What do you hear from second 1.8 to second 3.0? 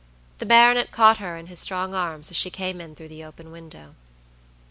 arms as she came in